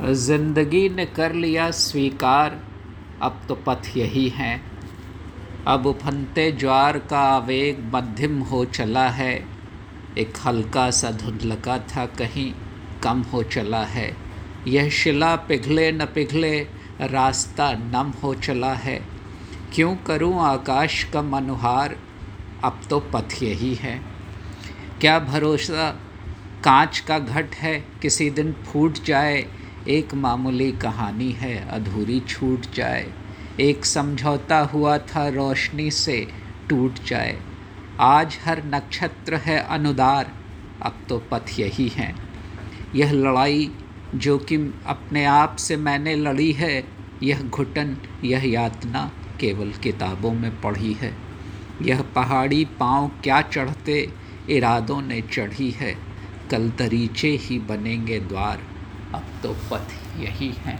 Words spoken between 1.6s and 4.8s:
स्वीकार, अब तो पथ यही है।